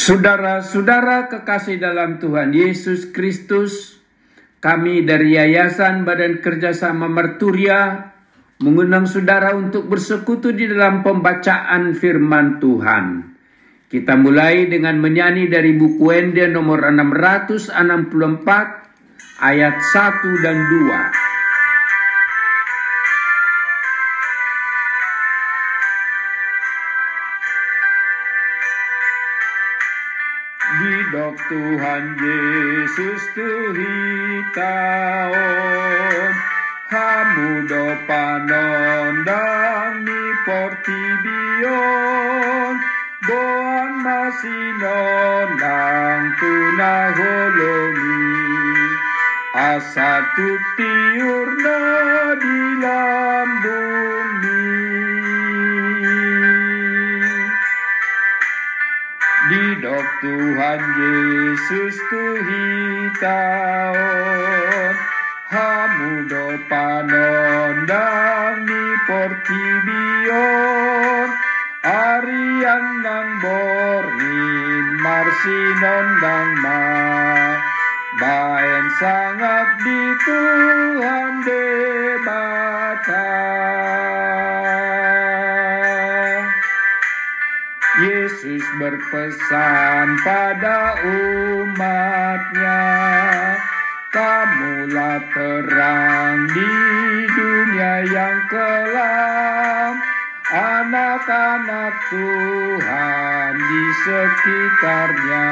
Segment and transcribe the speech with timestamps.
[0.00, 4.00] Saudara-saudara kekasih dalam Tuhan Yesus Kristus,
[4.56, 8.08] kami dari Yayasan Badan Kerjasama Merturia
[8.64, 13.36] mengundang saudara untuk bersekutu di dalam pembacaan firman Tuhan.
[13.92, 17.76] Kita mulai dengan menyanyi dari buku Wende nomor 664
[19.44, 21.29] ayat 1 dan 2.
[31.10, 33.82] Dok Tuhan Yesus tuhitaon
[36.86, 41.58] Hamudo panon dang ni portibion
[43.26, 48.22] Goan masinon nang tunaholongi
[49.50, 50.30] Asa
[50.78, 51.82] tiurna
[52.38, 54.09] di lambung
[59.48, 63.80] Didok Tuhan Yesus tuhitaon
[65.50, 70.38] Hamudo panondang ni portibion.
[71.80, 76.84] Arian nang bornin marsinon nang ma.
[78.20, 82.19] Bayan sangat di Tuhan debata
[88.30, 92.86] Yesus berpesan pada umatnya
[94.14, 96.74] Kamulah terang di
[97.26, 99.98] dunia yang kelam.
[100.46, 105.50] Anak-anak Tuhan di sekitarnya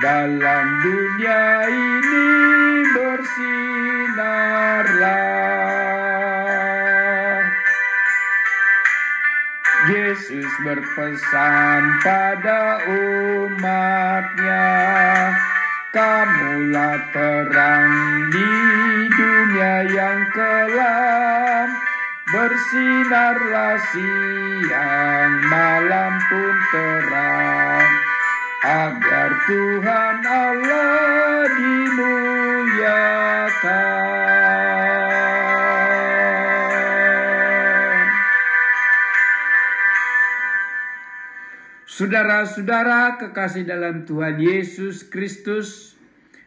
[0.00, 2.28] Dalam dunia ini
[2.96, 3.51] bersinarlah
[10.12, 14.68] Yesus berpesan pada umatnya
[15.88, 18.52] Kamulah terang di
[19.08, 21.72] dunia yang kelam.
[22.28, 27.88] Bersinarlah siang malam pun terang
[28.68, 34.31] Agar Tuhan Allah dimuliakan
[41.92, 45.92] Saudara-saudara kekasih dalam Tuhan Yesus Kristus,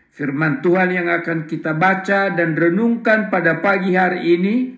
[0.10, 4.74] firman Tuhan yang akan kita baca dan renungkan pada pagi hari ini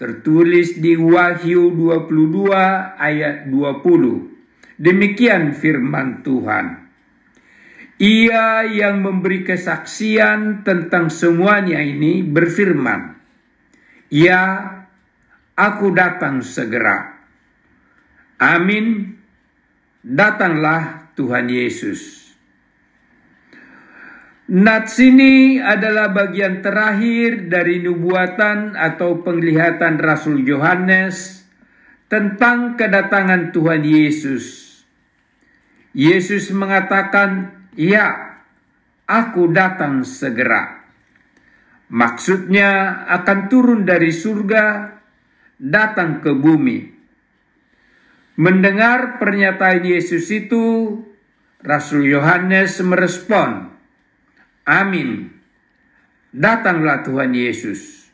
[0.00, 2.48] tertulis di Wahyu 22
[2.96, 4.80] ayat 20.
[4.80, 6.88] Demikian firman Tuhan.
[8.00, 13.20] Ia yang memberi kesaksian tentang semuanya ini berfirman,
[14.08, 14.64] Ya,
[15.60, 17.20] aku datang segera.
[18.40, 19.16] Amin
[20.06, 22.30] datanglah Tuhan Yesus.
[24.46, 31.42] Nats ini adalah bagian terakhir dari nubuatan atau penglihatan Rasul Yohanes
[32.06, 34.62] tentang kedatangan Tuhan Yesus.
[35.90, 38.38] Yesus mengatakan, "Ya,
[39.10, 40.86] aku datang segera."
[41.90, 44.94] Maksudnya akan turun dari surga,
[45.58, 46.95] datang ke bumi
[48.36, 50.92] Mendengar pernyataan Yesus itu,
[51.64, 53.72] Rasul Yohanes merespon,
[54.68, 55.32] Amin.
[56.34, 58.12] Datanglah Tuhan Yesus.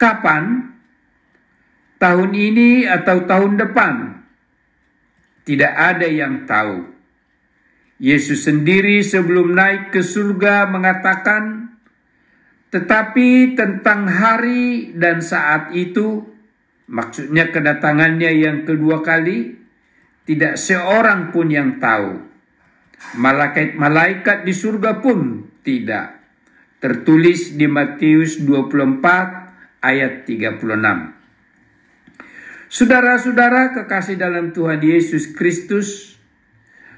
[0.00, 0.74] Kapan?
[2.02, 3.94] Tahun ini atau tahun depan?
[5.46, 6.88] Tidak ada yang tahu.
[8.02, 11.78] Yesus sendiri sebelum naik ke surga mengatakan,
[12.74, 16.31] tetapi tentang hari dan saat itu
[16.90, 19.54] Maksudnya kedatangannya yang kedua kali
[20.26, 22.18] tidak seorang pun yang tahu.
[23.18, 26.22] Malaikat-malaikat di surga pun tidak.
[26.82, 31.22] Tertulis di Matius 24 ayat 36.
[32.72, 36.16] Saudara-saudara kekasih dalam Tuhan Yesus Kristus,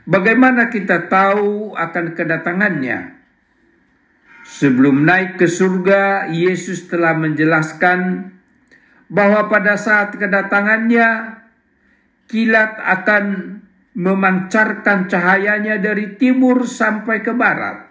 [0.06, 3.18] bagaimana kita tahu akan kedatangannya?
[4.44, 8.30] Sebelum naik ke surga, Yesus telah menjelaskan
[9.14, 11.38] bahwa pada saat kedatangannya
[12.26, 13.24] kilat akan
[13.94, 17.86] memancarkan cahayanya dari timur sampai ke barat.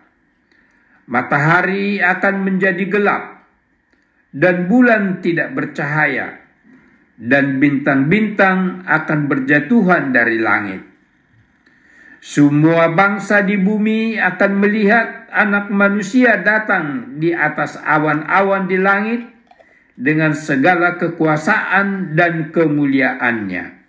[1.08, 3.24] Matahari akan menjadi gelap
[4.36, 6.44] dan bulan tidak bercahaya
[7.16, 10.84] dan bintang-bintang akan berjatuhan dari langit.
[12.24, 19.33] Semua bangsa di bumi akan melihat anak manusia datang di atas awan-awan di langit
[19.94, 23.86] dengan segala kekuasaan dan kemuliaannya.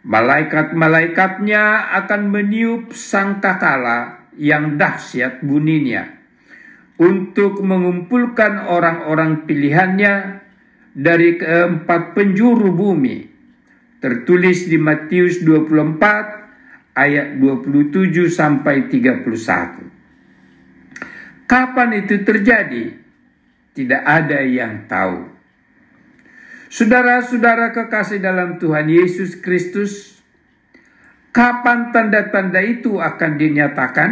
[0.00, 6.08] Malaikat-malaikatnya akan meniup sangkakala yang dahsyat bunyinya
[6.96, 10.40] untuk mengumpulkan orang-orang pilihannya
[10.96, 13.28] dari keempat penjuru bumi.
[14.00, 21.44] Tertulis di Matius 24 ayat 27 sampai 31.
[21.44, 22.99] Kapan itu terjadi?
[23.70, 25.30] Tidak ada yang tahu.
[26.70, 30.22] Saudara-saudara kekasih dalam Tuhan Yesus Kristus,
[31.34, 34.10] kapan tanda-tanda itu akan dinyatakan?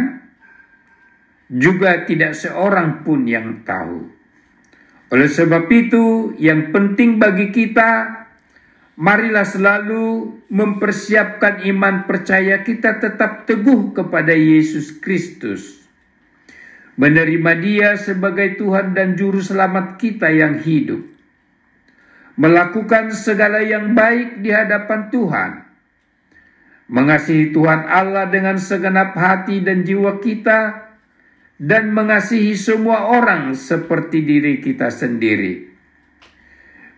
[1.49, 4.11] Juga tidak seorang pun yang tahu.
[5.09, 8.19] Oleh sebab itu, yang penting bagi kita,
[8.99, 15.78] marilah selalu mempersiapkan iman percaya kita tetap teguh kepada Yesus Kristus.
[16.99, 20.99] Menerima Dia sebagai Tuhan dan Juru Selamat kita yang hidup.
[22.35, 25.51] Melakukan segala yang baik di hadapan Tuhan.
[26.91, 30.91] Mengasihi Tuhan Allah dengan segenap hati dan jiwa kita
[31.55, 35.71] dan mengasihi semua orang seperti diri kita sendiri.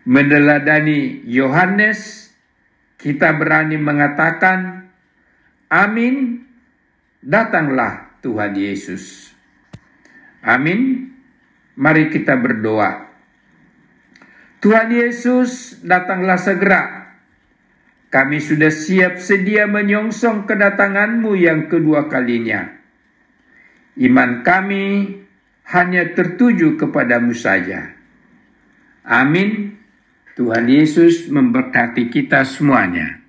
[0.09, 2.33] Meneladani Yohanes,
[2.97, 4.89] kita berani mengatakan,
[5.69, 6.41] Amin,
[7.21, 9.29] datanglah Tuhan Yesus.
[10.41, 11.13] Amin,
[11.77, 13.09] mari kita berdoa.
[14.61, 17.13] Tuhan Yesus, datanglah segera.
[18.11, 22.81] Kami sudah siap sedia menyongsong kedatanganmu yang kedua kalinya
[24.01, 25.13] Iman kami
[25.69, 27.93] hanya tertuju kepadamu saja.
[29.05, 29.77] Amin.
[30.33, 33.20] Tuhan Yesus memberkati kita semuanya.